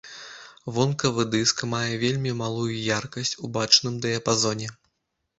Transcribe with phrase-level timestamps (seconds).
[0.75, 2.69] Вонкавы дыск мае вельмі малую
[2.99, 4.71] яркасць у бачным дыяпазоне.